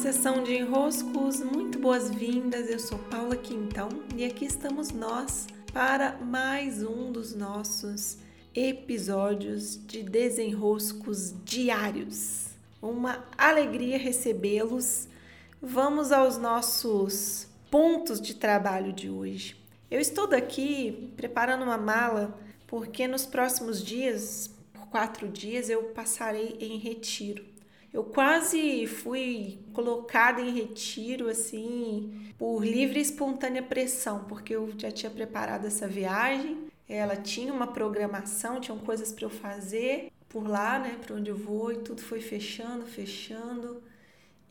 sessão 0.00 0.42
de 0.42 0.54
enroscos, 0.54 1.40
muito 1.40 1.78
boas-vindas. 1.78 2.70
Eu 2.70 2.78
sou 2.78 2.98
Paula 2.98 3.36
Quintão 3.36 3.90
e 4.16 4.24
aqui 4.24 4.46
estamos 4.46 4.92
nós 4.92 5.46
para 5.74 6.16
mais 6.16 6.82
um 6.82 7.12
dos 7.12 7.34
nossos 7.34 8.16
episódios 8.54 9.78
de 9.86 10.02
desenroscos 10.02 11.34
diários. 11.44 12.46
Uma 12.80 13.26
alegria 13.36 13.98
recebê-los. 13.98 15.06
Vamos 15.60 16.12
aos 16.12 16.38
nossos 16.38 17.46
pontos 17.70 18.22
de 18.22 18.34
trabalho 18.34 18.94
de 18.94 19.10
hoje. 19.10 19.54
Eu 19.90 20.00
estou 20.00 20.26
daqui 20.26 21.12
preparando 21.14 21.64
uma 21.64 21.76
mala 21.76 22.40
porque 22.66 23.06
nos 23.06 23.26
próximos 23.26 23.84
dias, 23.84 24.50
por 24.72 24.86
quatro 24.86 25.28
dias, 25.28 25.68
eu 25.68 25.82
passarei 25.90 26.56
em 26.58 26.78
retiro. 26.78 27.50
Eu 27.92 28.04
quase 28.04 28.86
fui 28.86 29.58
colocada 29.72 30.40
em 30.40 30.52
retiro 30.52 31.28
assim 31.28 32.32
por 32.38 32.64
livre 32.64 32.98
e 32.98 33.02
espontânea 33.02 33.62
pressão, 33.62 34.24
porque 34.24 34.54
eu 34.54 34.72
já 34.78 34.90
tinha 34.90 35.10
preparado 35.10 35.66
essa 35.66 35.88
viagem. 35.88 36.70
Ela 36.88 37.16
tinha 37.16 37.52
uma 37.52 37.66
programação, 37.66 38.60
tinham 38.60 38.78
coisas 38.78 39.12
para 39.12 39.24
eu 39.24 39.30
fazer 39.30 40.10
por 40.28 40.46
lá, 40.46 40.78
né, 40.78 40.96
para 41.04 41.16
onde 41.16 41.28
eu 41.28 41.36
vou, 41.36 41.72
e 41.72 41.78
tudo 41.78 42.00
foi 42.00 42.20
fechando, 42.20 42.86
fechando. 42.86 43.82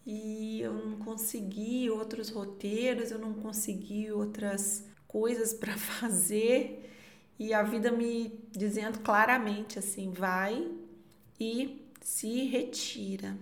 E 0.05 0.61
eu 0.61 0.73
não 0.73 0.97
consegui 0.99 1.89
outros 1.89 2.29
roteiros, 2.29 3.11
eu 3.11 3.19
não 3.19 3.33
consegui 3.33 4.11
outras 4.11 4.85
coisas 5.07 5.53
para 5.53 5.75
fazer. 5.77 6.89
E 7.39 7.53
a 7.53 7.63
vida 7.63 7.91
me 7.91 8.37
dizendo 8.51 8.99
claramente 8.99 9.79
assim: 9.79 10.11
vai 10.11 10.67
e 11.39 11.88
se 12.01 12.45
retira. 12.45 13.37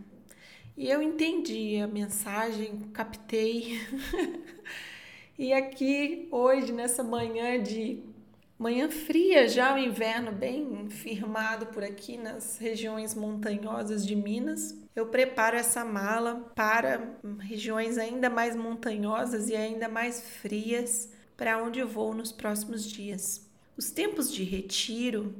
E 0.76 0.90
eu 0.90 1.02
entendi 1.02 1.78
a 1.78 1.88
mensagem, 1.88 2.82
captei. 2.94 3.82
e 5.38 5.52
aqui 5.52 6.27
hoje, 6.32 6.72
nessa 6.72 7.04
manhã 7.04 7.62
de 7.62 8.04
manhã 8.60 8.90
fria, 8.90 9.48
já 9.48 9.74
o 9.74 9.77
inverno 9.77 10.32
bem 10.32 10.90
firmado 10.90 11.68
por 11.68 11.84
aqui 11.84 12.18
nas 12.18 12.58
regiões 12.58 13.14
montanhosas 13.14 14.05
de 14.05 14.16
Minas, 14.16 14.76
eu 14.96 15.08
preparo 15.08 15.55
essa 15.55 15.86
mala 15.86 16.52
para 16.55 17.18
regiões 17.40 17.98
ainda 17.98 18.30
mais 18.30 18.55
montanhosas 18.55 19.49
e 19.49 19.55
ainda 19.55 19.88
mais 19.88 20.21
frias 20.21 21.12
para 21.36 21.62
onde 21.62 21.80
eu 21.80 21.88
vou 21.88 22.16
nos 22.16 22.32
próximos 22.32 22.84
dias. 22.90 23.48
Os 23.77 23.92
tempos 23.92 24.34
de 24.34 24.44
retiro 24.44 25.36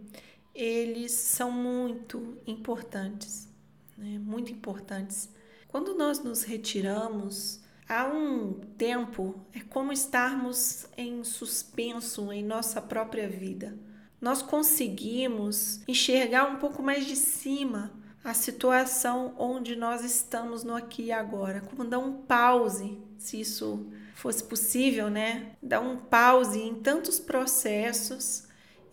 eles 0.58 1.12
são 1.12 1.52
muito 1.52 2.36
importantes, 2.48 3.48
né? 3.96 4.18
muito 4.18 4.52
importantes. 4.52 5.30
Quando 5.68 5.94
nós 5.96 6.24
nos 6.24 6.42
retiramos, 6.42 7.62
há 7.88 8.08
um 8.08 8.54
tempo, 8.76 9.40
é 9.54 9.60
como 9.60 9.94
estarmos 9.94 10.88
em 10.98 11.24
suspenso 11.24 12.34
em 12.34 12.44
nossa 12.44 12.82
própria 12.82 13.30
vida. 13.30 13.78
Nós 14.20 14.42
conseguimos 14.42 15.82
enxergar 15.88 16.46
um 16.46 16.56
pouco 16.56 16.82
mais 16.82 17.06
de 17.06 17.16
cima 17.16 17.94
a 18.24 18.34
situação 18.34 19.36
onde 19.38 19.76
nós 19.76 20.04
estamos 20.04 20.64
no 20.64 20.76
aqui 20.76 21.04
e 21.04 21.12
agora, 21.12 21.62
como 21.62 21.86
dar 21.86 22.00
um 22.00 22.14
pause, 22.14 22.98
se 23.20 23.40
isso 23.40 23.86
fosse 24.16 24.44
possível, 24.44 25.08
né? 25.08 25.52
Dar 25.62 25.82
um 25.82 25.98
pause 25.98 26.60
em 26.60 26.74
tantos 26.74 27.20
processos 27.20 28.47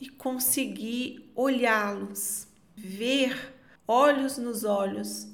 e 0.05 0.09
conseguir 0.11 1.33
olhá-los, 1.35 2.47
ver 2.77 3.55
olhos 3.89 4.37
nos 4.37 4.63
olhos 4.63 5.27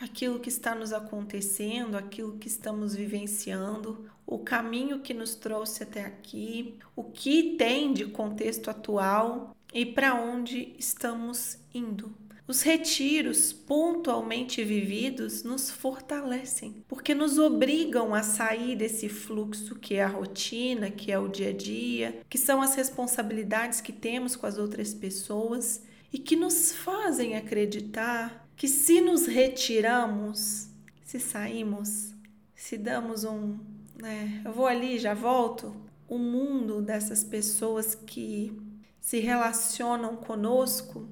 aquilo 0.00 0.40
que 0.40 0.48
está 0.48 0.74
nos 0.74 0.94
acontecendo, 0.94 1.94
aquilo 1.94 2.38
que 2.38 2.48
estamos 2.48 2.94
vivenciando, 2.94 4.10
o 4.26 4.38
caminho 4.38 5.00
que 5.00 5.12
nos 5.12 5.34
trouxe 5.34 5.82
até 5.82 6.06
aqui, 6.06 6.78
o 6.96 7.04
que 7.04 7.54
tem 7.58 7.92
de 7.92 8.06
contexto 8.06 8.70
atual 8.70 9.54
e 9.74 9.84
para 9.84 10.14
onde 10.14 10.74
estamos 10.78 11.58
indo. 11.74 12.10
Os 12.46 12.60
retiros 12.60 13.54
pontualmente 13.54 14.62
vividos 14.62 15.42
nos 15.42 15.70
fortalecem, 15.70 16.84
porque 16.86 17.14
nos 17.14 17.38
obrigam 17.38 18.14
a 18.14 18.22
sair 18.22 18.76
desse 18.76 19.08
fluxo 19.08 19.74
que 19.76 19.94
é 19.94 20.02
a 20.02 20.08
rotina, 20.08 20.90
que 20.90 21.10
é 21.10 21.18
o 21.18 21.26
dia 21.26 21.48
a 21.48 21.52
dia, 21.54 22.20
que 22.28 22.36
são 22.36 22.60
as 22.60 22.74
responsabilidades 22.74 23.80
que 23.80 23.92
temos 23.92 24.36
com 24.36 24.46
as 24.46 24.58
outras 24.58 24.92
pessoas 24.92 25.82
e 26.12 26.18
que 26.18 26.36
nos 26.36 26.70
fazem 26.70 27.34
acreditar 27.34 28.46
que 28.54 28.68
se 28.68 29.00
nos 29.00 29.24
retiramos, 29.24 30.68
se 31.02 31.18
saímos, 31.18 32.14
se 32.54 32.76
damos 32.76 33.24
um, 33.24 33.58
né, 33.98 34.42
eu 34.44 34.52
vou 34.52 34.66
ali, 34.66 34.98
já 34.98 35.14
volto, 35.14 35.74
o 36.06 36.18
mundo 36.18 36.82
dessas 36.82 37.24
pessoas 37.24 37.94
que 37.94 38.52
se 39.00 39.18
relacionam 39.18 40.16
conosco 40.16 41.08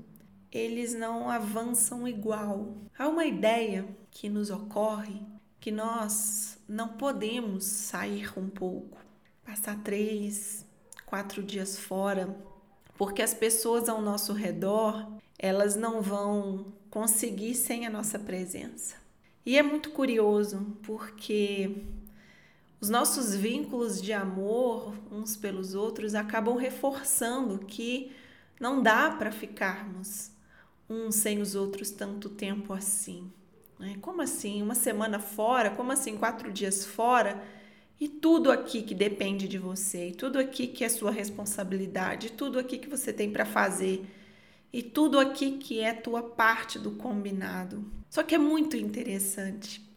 eles 0.53 0.95
não 0.95 1.31
avançam 1.31 2.07
igual. 2.07 2.75
Há 2.99 3.09
uma 3.09 3.25
ideia 3.25 3.87
que 4.11 4.29
nos 4.29 4.51
ocorre 4.51 5.21
que 5.59 5.71
nós 5.71 6.59
não 6.69 6.89
podemos 6.89 7.65
sair 7.65 8.31
um 8.37 8.49
pouco, 8.49 8.99
passar 9.45 9.81
três, 9.83 10.67
quatro 11.07 11.43
dias 11.43 11.79
fora, 11.79 12.37
porque 12.99 13.23
as 13.23 13.33
pessoas 13.33 13.89
ao 13.89 14.03
nosso 14.03 14.33
redor 14.33 15.11
elas 15.39 15.75
não 15.75 16.03
vão 16.03 16.73
conseguir 16.91 17.55
sem 17.55 17.87
a 17.87 17.91
nossa 17.91 18.19
presença. 18.19 18.97
E 19.47 19.57
é 19.57 19.63
muito 19.63 19.91
curioso 19.91 20.77
porque 20.83 21.85
os 22.81 22.89
nossos 22.89 23.35
vínculos 23.35 24.03
de 24.03 24.13
amor 24.13 24.95
uns 25.11 25.37
pelos 25.37 25.75
outros 25.75 26.15
acabam 26.15 26.57
reforçando 26.57 27.61
que 27.61 28.13
não 28.59 28.83
dá 28.83 29.11
para 29.11 29.31
ficarmos 29.31 30.32
uns 30.93 31.15
sem 31.17 31.41
os 31.41 31.55
outros 31.55 31.91
tanto 31.91 32.29
tempo 32.29 32.73
assim. 32.73 33.33
Né? 33.79 33.97
Como 34.01 34.21
assim? 34.21 34.63
Uma 34.63 34.75
semana 34.75 35.19
fora? 35.19 35.71
Como 35.71 35.91
assim? 35.91 36.17
Quatro 36.17 36.53
dias 36.53 36.85
fora? 36.85 37.43
E 37.99 38.09
tudo 38.09 38.51
aqui 38.51 38.83
que 38.83 38.95
depende 38.95 39.47
de 39.47 39.59
você, 39.59 40.09
e 40.09 40.13
tudo 40.13 40.39
aqui 40.39 40.67
que 40.67 40.85
é 40.85 40.89
sua 40.89 41.13
responsabilidade, 41.13 42.33
tudo 42.33 42.59
aqui 42.59 42.77
que 42.77 42.89
você 42.89 43.13
tem 43.13 43.31
para 43.31 43.45
fazer, 43.45 44.05
e 44.73 44.83
tudo 44.83 45.21
aqui 45.21 45.53
que 45.59 45.79
é 45.81 45.93
tua 45.93 46.23
parte 46.23 46.79
do 46.81 46.93
combinado. 46.93 47.85
Só 48.11 48.23
que 48.25 48.35
é 48.35 48.39
muito 48.39 48.77
interessante 48.77 49.92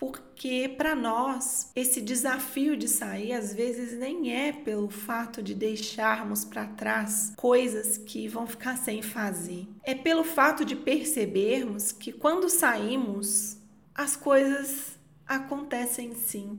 porque 0.00 0.74
para 0.78 0.94
nós 0.94 1.70
esse 1.76 2.00
desafio 2.00 2.74
de 2.74 2.88
sair 2.88 3.34
às 3.34 3.52
vezes 3.52 3.98
nem 3.98 4.34
é 4.34 4.50
pelo 4.50 4.88
fato 4.88 5.42
de 5.42 5.54
deixarmos 5.54 6.42
para 6.42 6.66
trás 6.66 7.34
coisas 7.36 7.98
que 7.98 8.26
vão 8.26 8.46
ficar 8.46 8.78
sem 8.78 9.02
fazer. 9.02 9.68
É 9.84 9.94
pelo 9.94 10.24
fato 10.24 10.64
de 10.64 10.74
percebermos 10.74 11.92
que 11.92 12.12
quando 12.12 12.48
saímos, 12.48 13.58
as 13.94 14.16
coisas 14.16 14.98
acontecem 15.26 16.14
sim, 16.14 16.58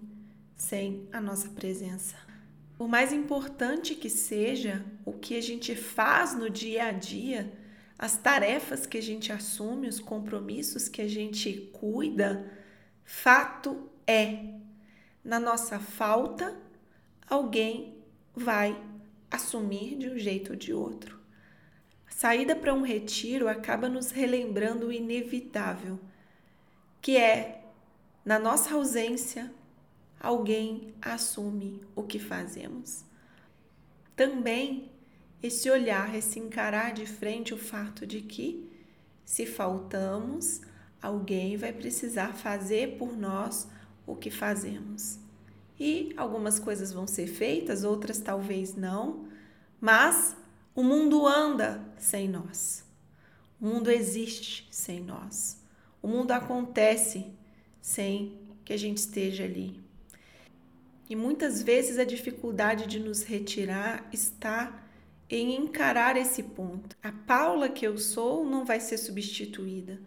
sem 0.56 1.08
a 1.12 1.19
nossa 1.19 1.50
presença. 1.50 2.16
Por 2.78 2.88
mais 2.88 3.12
importante 3.12 3.96
que 3.96 4.09
seja 4.09 4.85
o 5.03 5.13
que 5.13 5.35
a 5.35 5.41
gente 5.41 5.75
faz 5.75 6.35
no 6.35 6.47
dia 6.47 6.85
a 6.85 6.91
dia, 6.91 7.52
as 7.97 8.18
tarefas 8.18 8.85
que 8.85 9.00
a 9.00 9.02
gente 9.02 9.31
assume, 9.31 9.88
os 9.88 10.00
compromissos 10.00 10.88
que 10.88 11.02
a 11.02 11.08
gente 11.08 11.72
cuida, 11.73 12.60
Fato 13.13 13.89
é, 14.07 14.45
na 15.23 15.38
nossa 15.38 15.77
falta, 15.79 16.57
alguém 17.29 18.01
vai 18.33 18.81
assumir 19.29 19.97
de 19.97 20.09
um 20.09 20.17
jeito 20.17 20.53
ou 20.53 20.55
de 20.55 20.73
outro. 20.73 21.19
A 22.07 22.11
saída 22.11 22.55
para 22.55 22.73
um 22.73 22.81
retiro 22.81 23.47
acaba 23.47 23.89
nos 23.89 24.11
relembrando 24.11 24.88
o 24.88 24.91
inevitável, 24.91 25.99
que 26.99 27.17
é, 27.17 27.63
na 28.25 28.39
nossa 28.39 28.73
ausência, 28.73 29.53
alguém 30.19 30.96
assume 30.99 31.84
o 31.93 32.03
que 32.03 32.17
fazemos. 32.17 33.05
Também 34.16 34.90
esse 35.43 35.69
olhar, 35.69 36.16
esse 36.16 36.40
encarar 36.40 36.93
de 36.93 37.05
frente 37.05 37.53
o 37.53 37.57
fato 37.57 38.07
de 38.07 38.22
que, 38.22 38.67
se 39.23 39.46
faltamos, 39.46 40.61
alguém 41.02 41.58
vai 41.58 41.74
precisar 41.74 42.34
fazer 42.34 42.98
por 42.98 43.18
nós 43.18 43.68
o 44.06 44.16
que 44.16 44.30
fazemos. 44.30 45.20
E 45.80 46.14
algumas 46.16 46.59
coisas 46.59 46.94
vão 46.94 47.08
ser 47.08 47.28
feitas, 47.28 47.84
outras 47.84 48.20
talvez 48.20 48.76
não, 48.76 49.28
mas 49.80 50.36
o 50.76 50.84
mundo 50.84 51.26
anda 51.26 51.84
sem 51.98 52.28
nós. 52.30 52.86
O 53.59 53.66
mundo 53.66 53.90
existe 53.90 54.68
sem 54.70 55.02
nós. 55.02 55.59
O 56.02 56.08
mundo 56.08 56.32
acontece 56.32 57.26
sem 57.82 58.40
que 58.64 58.74
a 58.74 58.78
gente 58.78 58.98
esteja 58.98 59.44
ali. 59.44 59.82
E 61.09 61.16
muitas 61.16 61.62
vezes 61.62 61.98
a 61.98 62.03
dificuldade 62.03 62.86
de 62.86 63.00
nos 63.00 63.24
retirar 63.24 64.08
está 64.14 64.86
em 65.30 65.56
encarar 65.56 66.16
esse 66.16 66.44
ponto. 66.44 66.96
A 67.02 67.12
Paula 67.12 67.70
que 67.70 67.86
eu 67.86 67.98
sou 67.98 68.46
não 68.46 68.64
vai 68.66 68.80
ser 68.80 68.98
substituída 68.98 70.00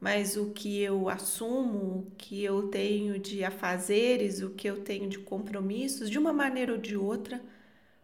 mas 0.00 0.36
o 0.36 0.50
que 0.50 0.80
eu 0.80 1.08
assumo, 1.10 1.98
o 1.98 2.12
que 2.16 2.42
eu 2.42 2.68
tenho 2.68 3.18
de 3.18 3.44
afazeres, 3.44 4.40
o 4.40 4.50
que 4.50 4.68
eu 4.68 4.82
tenho 4.82 5.08
de 5.08 5.18
compromissos, 5.18 6.08
de 6.08 6.18
uma 6.18 6.32
maneira 6.32 6.72
ou 6.72 6.78
de 6.78 6.96
outra, 6.96 7.42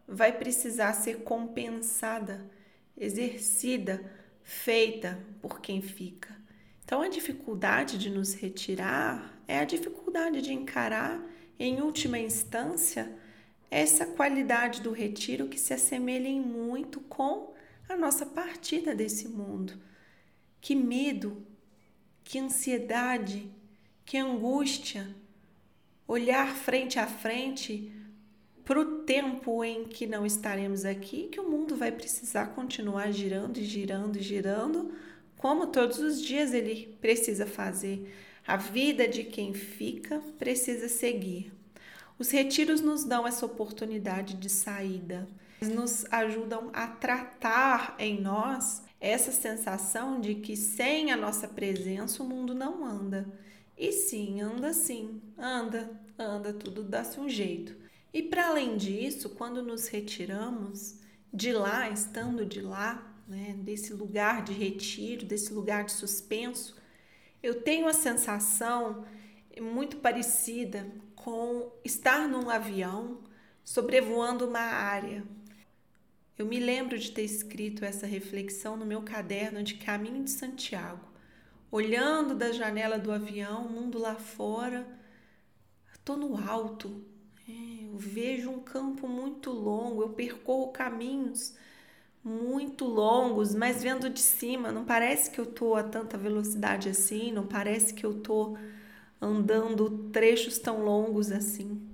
vai 0.06 0.30
precisar 0.30 0.92
ser 0.92 1.22
compensada, 1.22 2.48
exercida, 2.96 4.04
feita 4.42 5.18
por 5.40 5.60
quem 5.60 5.80
fica. 5.80 6.36
Então, 6.84 7.00
a 7.00 7.08
dificuldade 7.08 7.98
de 7.98 8.10
nos 8.10 8.34
retirar 8.34 9.40
é 9.48 9.58
a 9.58 9.64
dificuldade 9.64 10.42
de 10.42 10.52
encarar, 10.52 11.20
em 11.58 11.80
última 11.80 12.18
instância, 12.18 13.10
essa 13.70 14.06
qualidade 14.06 14.82
do 14.82 14.92
retiro 14.92 15.48
que 15.48 15.58
se 15.58 15.72
assemelha 15.72 16.28
em 16.28 16.40
muito 16.40 17.00
com 17.00 17.54
a 17.88 17.96
nossa 17.96 18.26
partida 18.26 18.94
desse 18.94 19.28
mundo. 19.28 19.72
Que 20.60 20.74
medo, 20.74 21.44
que 22.26 22.40
ansiedade, 22.40 23.48
que 24.04 24.18
angústia 24.18 25.06
olhar 26.08 26.56
frente 26.56 26.98
a 26.98 27.06
frente 27.06 27.92
para 28.64 28.80
o 28.80 29.02
tempo 29.02 29.62
em 29.62 29.84
que 29.84 30.08
não 30.08 30.26
estaremos 30.26 30.84
aqui, 30.84 31.28
que 31.28 31.38
o 31.38 31.48
mundo 31.48 31.76
vai 31.76 31.92
precisar 31.92 32.46
continuar 32.48 33.12
girando 33.12 33.58
e 33.58 33.64
girando 33.64 34.18
e 34.18 34.22
girando, 34.22 34.92
como 35.38 35.68
todos 35.68 36.00
os 36.00 36.20
dias 36.20 36.52
ele 36.52 36.98
precisa 37.00 37.46
fazer. 37.46 38.12
A 38.44 38.56
vida 38.56 39.06
de 39.06 39.22
quem 39.22 39.54
fica 39.54 40.20
precisa 40.36 40.88
seguir. 40.88 41.52
Os 42.18 42.30
retiros 42.30 42.80
nos 42.80 43.04
dão 43.04 43.24
essa 43.24 43.46
oportunidade 43.46 44.34
de 44.34 44.50
saída, 44.50 45.28
nos 45.62 46.04
ajudam 46.10 46.70
a 46.72 46.88
tratar 46.88 47.94
em 48.00 48.20
nós 48.20 48.82
essa 49.06 49.32
sensação 49.32 50.20
de 50.20 50.36
que 50.36 50.56
sem 50.56 51.12
a 51.12 51.16
nossa 51.16 51.48
presença 51.48 52.22
o 52.22 52.28
mundo 52.28 52.54
não 52.54 52.84
anda. 52.84 53.26
E 53.76 53.92
sim, 53.92 54.40
anda 54.40 54.72
sim, 54.72 55.20
anda, 55.36 55.90
anda, 56.18 56.52
tudo 56.52 56.82
dá-se 56.82 57.20
um 57.20 57.28
jeito. 57.28 57.76
E 58.12 58.22
para 58.22 58.48
além 58.48 58.76
disso, 58.76 59.30
quando 59.30 59.62
nos 59.62 59.88
retiramos 59.88 60.98
de 61.32 61.52
lá, 61.52 61.90
estando 61.90 62.46
de 62.46 62.60
lá, 62.60 63.14
né, 63.28 63.54
desse 63.58 63.92
lugar 63.92 64.42
de 64.42 64.52
retiro, 64.52 65.26
desse 65.26 65.52
lugar 65.52 65.84
de 65.84 65.92
suspenso, 65.92 66.76
eu 67.42 67.60
tenho 67.60 67.86
a 67.86 67.92
sensação 67.92 69.04
muito 69.60 69.98
parecida 69.98 70.86
com 71.14 71.70
estar 71.84 72.28
num 72.28 72.48
avião 72.48 73.18
sobrevoando 73.64 74.46
uma 74.46 74.60
área. 74.60 75.24
Eu 76.38 76.44
me 76.46 76.60
lembro 76.60 76.98
de 76.98 77.10
ter 77.12 77.22
escrito 77.22 77.84
essa 77.84 78.06
reflexão 78.06 78.76
no 78.76 78.84
meu 78.84 79.02
caderno 79.02 79.62
de 79.62 79.74
Caminho 79.74 80.22
de 80.22 80.30
Santiago, 80.30 81.04
olhando 81.70 82.34
da 82.34 82.52
janela 82.52 82.98
do 82.98 83.10
avião, 83.10 83.66
o 83.66 83.70
mundo 83.70 83.98
lá 83.98 84.16
fora. 84.16 84.86
Estou 85.94 86.16
no 86.16 86.36
alto, 86.36 87.02
é, 87.48 87.86
eu 87.86 87.96
vejo 87.96 88.50
um 88.50 88.60
campo 88.60 89.08
muito 89.08 89.50
longo, 89.50 90.02
eu 90.02 90.10
percorro 90.10 90.72
caminhos 90.72 91.54
muito 92.22 92.84
longos, 92.84 93.54
mas 93.54 93.82
vendo 93.82 94.10
de 94.10 94.20
cima, 94.20 94.72
não 94.72 94.84
parece 94.84 95.30
que 95.30 95.40
eu 95.40 95.44
estou 95.44 95.76
a 95.76 95.82
tanta 95.84 96.18
velocidade 96.18 96.88
assim, 96.88 97.32
não 97.32 97.46
parece 97.46 97.94
que 97.94 98.04
eu 98.04 98.18
estou 98.18 98.58
andando 99.20 100.10
trechos 100.10 100.58
tão 100.58 100.84
longos 100.84 101.30
assim. 101.30 101.85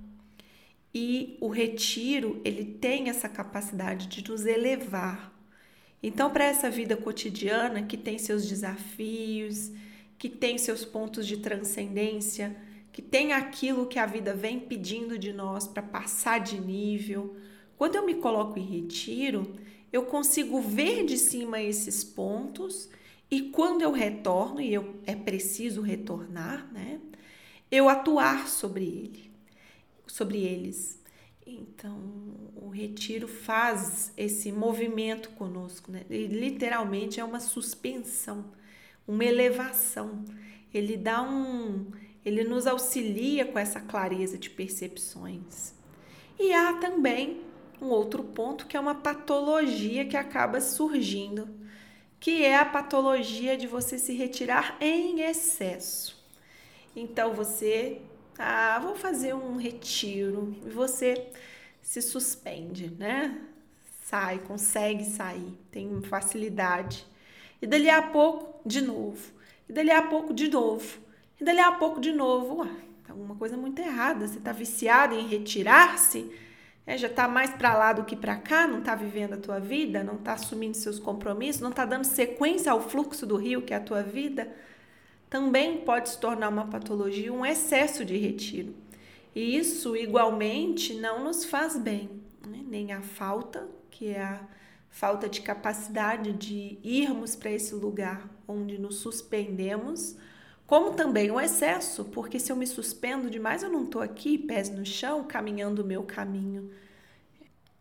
E 0.94 1.36
o 1.40 1.48
retiro, 1.48 2.40
ele 2.44 2.64
tem 2.64 3.08
essa 3.08 3.28
capacidade 3.28 4.06
de 4.08 4.28
nos 4.28 4.44
elevar. 4.44 5.32
Então, 6.02 6.30
para 6.30 6.44
essa 6.44 6.68
vida 6.68 6.96
cotidiana 6.96 7.82
que 7.82 7.96
tem 7.96 8.18
seus 8.18 8.46
desafios, 8.46 9.70
que 10.18 10.28
tem 10.28 10.58
seus 10.58 10.84
pontos 10.84 11.26
de 11.26 11.38
transcendência, 11.38 12.56
que 12.92 13.00
tem 13.00 13.32
aquilo 13.32 13.86
que 13.86 13.98
a 13.98 14.06
vida 14.06 14.34
vem 14.34 14.60
pedindo 14.60 15.18
de 15.18 15.32
nós 15.32 15.66
para 15.66 15.82
passar 15.82 16.40
de 16.40 16.60
nível, 16.60 17.36
quando 17.76 17.96
eu 17.96 18.04
me 18.04 18.14
coloco 18.14 18.58
em 18.58 18.64
retiro, 18.64 19.56
eu 19.92 20.04
consigo 20.04 20.60
ver 20.60 21.04
de 21.04 21.16
cima 21.16 21.60
esses 21.60 22.04
pontos 22.04 22.88
e 23.30 23.50
quando 23.50 23.82
eu 23.82 23.92
retorno, 23.92 24.60
e 24.60 24.72
eu, 24.72 24.96
é 25.06 25.16
preciso 25.16 25.80
retornar, 25.80 26.70
né? 26.72 27.00
eu 27.70 27.88
atuar 27.88 28.46
sobre 28.46 28.84
ele, 28.84 29.31
sobre 30.12 30.44
eles. 30.44 31.00
Então, 31.46 31.98
o 32.54 32.68
retiro 32.68 33.26
faz 33.26 34.12
esse 34.14 34.52
movimento 34.52 35.30
conosco, 35.30 35.90
né? 35.90 36.04
E, 36.10 36.26
literalmente 36.26 37.18
é 37.18 37.24
uma 37.24 37.40
suspensão, 37.40 38.44
uma 39.08 39.24
elevação. 39.24 40.22
Ele 40.72 40.98
dá 40.98 41.22
um, 41.22 41.90
ele 42.22 42.44
nos 42.44 42.66
auxilia 42.66 43.46
com 43.46 43.58
essa 43.58 43.80
clareza 43.80 44.36
de 44.36 44.50
percepções. 44.50 45.72
E 46.38 46.52
há 46.52 46.74
também 46.74 47.40
um 47.80 47.86
outro 47.86 48.22
ponto 48.22 48.66
que 48.66 48.76
é 48.76 48.80
uma 48.80 48.94
patologia 48.94 50.04
que 50.04 50.16
acaba 50.16 50.60
surgindo, 50.60 51.48
que 52.20 52.44
é 52.44 52.58
a 52.58 52.66
patologia 52.66 53.56
de 53.56 53.66
você 53.66 53.98
se 53.98 54.12
retirar 54.12 54.76
em 54.78 55.22
excesso. 55.22 56.22
Então 56.94 57.32
você, 57.32 58.02
ah, 58.44 58.80
vou 58.80 58.96
fazer 58.96 59.34
um 59.34 59.56
retiro 59.56 60.56
e 60.66 60.68
você 60.68 61.30
se 61.80 62.02
suspende, 62.02 62.90
né? 62.98 63.38
Sai, 64.04 64.40
consegue 64.40 65.04
sair, 65.04 65.56
tem 65.70 66.02
facilidade. 66.02 67.06
E 67.60 67.66
dali 67.66 67.88
a 67.88 68.02
pouco, 68.02 68.68
de 68.68 68.80
novo. 68.80 69.32
E 69.68 69.72
dali 69.72 69.92
a 69.92 70.02
pouco, 70.02 70.34
de 70.34 70.48
novo. 70.48 70.98
E 71.40 71.44
dali 71.44 71.60
a 71.60 71.70
pouco, 71.70 72.00
de 72.00 72.10
novo. 72.12 72.62
Ué, 72.62 72.68
tá 73.06 73.12
alguma 73.12 73.36
coisa 73.36 73.56
muito 73.56 73.80
errada. 73.80 74.26
Você 74.26 74.40
tá 74.40 74.50
viciado 74.50 75.14
em 75.14 75.28
retirar-se? 75.28 76.28
É, 76.84 76.98
já 76.98 77.08
tá 77.08 77.28
mais 77.28 77.50
para 77.50 77.78
lá 77.78 77.92
do 77.92 78.04
que 78.04 78.16
para 78.16 78.34
cá, 78.34 78.66
não 78.66 78.82
tá 78.82 78.96
vivendo 78.96 79.34
a 79.34 79.36
tua 79.36 79.60
vida, 79.60 80.02
não 80.02 80.16
tá 80.16 80.32
assumindo 80.32 80.76
seus 80.76 80.98
compromissos, 80.98 81.62
não 81.62 81.70
tá 81.70 81.84
dando 81.84 82.04
sequência 82.04 82.72
ao 82.72 82.80
fluxo 82.80 83.24
do 83.24 83.36
rio 83.36 83.62
que 83.62 83.72
é 83.72 83.76
a 83.76 83.80
tua 83.80 84.02
vida 84.02 84.52
também 85.32 85.78
pode 85.78 86.10
se 86.10 86.18
tornar 86.18 86.50
uma 86.50 86.66
patologia, 86.66 87.32
um 87.32 87.46
excesso 87.46 88.04
de 88.04 88.18
retiro. 88.18 88.74
E 89.34 89.56
isso, 89.56 89.96
igualmente, 89.96 90.92
não 90.92 91.24
nos 91.24 91.46
faz 91.46 91.74
bem, 91.74 92.10
né? 92.46 92.62
nem 92.66 92.92
a 92.92 93.00
falta, 93.00 93.66
que 93.90 94.08
é 94.08 94.22
a 94.22 94.46
falta 94.90 95.30
de 95.30 95.40
capacidade 95.40 96.34
de 96.34 96.78
irmos 96.84 97.34
para 97.34 97.50
esse 97.50 97.74
lugar 97.74 98.28
onde 98.46 98.76
nos 98.76 98.96
suspendemos, 98.96 100.16
como 100.66 100.92
também 100.92 101.30
o 101.30 101.40
excesso, 101.40 102.04
porque 102.04 102.38
se 102.38 102.52
eu 102.52 102.56
me 102.56 102.66
suspendo 102.66 103.30
demais, 103.30 103.62
eu 103.62 103.72
não 103.72 103.84
estou 103.84 104.02
aqui, 104.02 104.36
pés 104.36 104.68
no 104.68 104.84
chão, 104.84 105.24
caminhando 105.24 105.80
o 105.80 105.86
meu 105.86 106.02
caminho. 106.02 106.70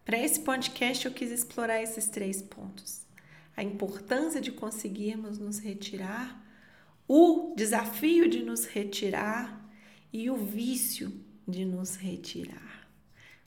Para 0.05 0.17
esse 0.17 0.39
podcast, 0.39 1.05
eu 1.05 1.11
quis 1.11 1.29
explorar 1.31 1.83
esses 1.83 2.07
três 2.07 2.41
pontos: 2.41 3.05
a 3.57 3.61
importância 3.61 4.39
de 4.39 4.53
conseguirmos 4.53 5.37
nos 5.37 5.59
retirar 5.59 6.49
o 7.13 7.53
desafio 7.57 8.29
de 8.29 8.41
nos 8.41 8.63
retirar 8.63 9.69
e 10.13 10.29
o 10.29 10.37
vício 10.37 11.11
de 11.45 11.65
nos 11.65 11.97
retirar. 11.97 12.87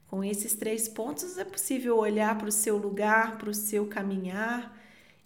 Com 0.07 0.23
esses 0.23 0.53
três 0.53 0.87
pontos 0.87 1.39
é 1.39 1.47
possível 1.47 1.97
olhar 1.97 2.37
para 2.37 2.49
o 2.49 2.53
seu 2.53 2.77
lugar, 2.77 3.39
para 3.39 3.49
o 3.49 3.55
seu 3.55 3.87
caminhar 3.87 4.79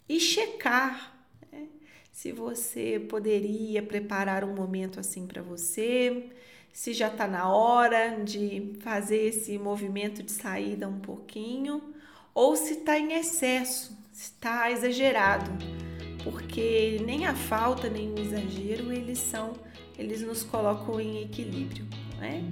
e 0.07 0.21
checar 0.21 1.21
né, 1.51 1.67
se 2.13 2.31
você 2.31 2.97
poderia 3.09 3.83
preparar 3.83 4.45
um 4.45 4.55
momento 4.55 5.01
assim 5.01 5.27
para 5.27 5.41
você, 5.41 6.29
se 6.71 6.93
já 6.93 7.09
está 7.09 7.27
na 7.27 7.53
hora 7.53 8.23
de 8.23 8.71
fazer 8.79 9.21
esse 9.21 9.57
movimento 9.57 10.23
de 10.23 10.31
saída 10.31 10.87
um 10.87 11.01
pouquinho, 11.01 11.93
ou 12.33 12.55
se 12.55 12.75
está 12.75 12.97
em 12.97 13.11
excesso, 13.11 13.91
se 14.13 14.31
está 14.31 14.71
exagerado 14.71 15.51
porque 16.23 17.01
nem 17.05 17.25
a 17.25 17.33
falta 17.33 17.89
nem 17.89 18.13
o 18.13 18.19
exagero 18.19 18.91
eles 18.91 19.19
são, 19.19 19.53
eles 19.97 20.21
nos 20.21 20.43
colocam 20.43 20.99
em 20.99 21.23
equilíbrio, 21.23 21.85
né? 22.17 22.47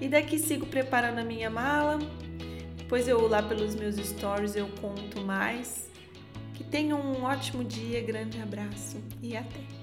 E 0.00 0.08
daqui 0.08 0.38
sigo 0.38 0.66
preparando 0.66 1.18
a 1.18 1.24
minha 1.24 1.48
mala. 1.48 1.98
Depois 2.76 3.06
eu 3.06 3.26
lá 3.28 3.42
pelos 3.42 3.74
meus 3.74 3.96
stories 3.96 4.56
eu 4.56 4.68
conto 4.80 5.20
mais. 5.22 5.90
Que 6.54 6.64
tenham 6.64 7.00
um 7.00 7.22
ótimo 7.22 7.64
dia, 7.64 8.02
grande 8.02 8.40
abraço 8.40 8.98
e 9.22 9.36
até. 9.36 9.81